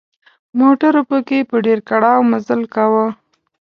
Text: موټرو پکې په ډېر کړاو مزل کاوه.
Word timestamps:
موټرو 0.59 1.01
پکې 1.09 1.39
په 1.49 1.57
ډېر 1.65 1.79
کړاو 1.89 2.27
مزل 2.31 2.61
کاوه. 2.73 3.05